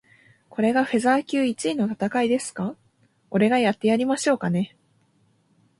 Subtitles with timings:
[0.49, 2.75] これがフェザー級一位の戦いですか？
[3.29, 4.75] 俺がやってやりましょうかね。